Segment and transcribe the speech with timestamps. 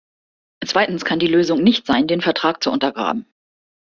[0.65, 3.27] Zweitens kann die Lösung nicht sein, den Vertrag zu untergraben.